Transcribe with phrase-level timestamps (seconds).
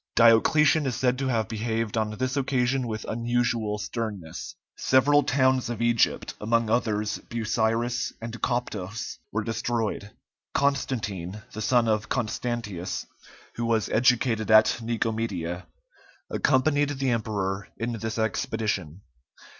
[0.15, 4.55] Diocletian is said to have behaved on this occasion with unusual sternness.
[4.75, 10.09] Several towns of Egypt, among others Busiris and Coptos, were destroyed.
[10.55, 13.05] Constantine, the son of Constantius,
[13.57, 15.67] who was educated at Nicomedia,
[16.31, 19.01] accompanied the emperor in this expedition.